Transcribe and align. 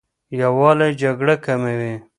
یووالی 0.39 0.89
جګړه 1.01 1.35
کموي. 1.45 1.93